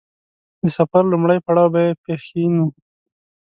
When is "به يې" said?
1.73-1.91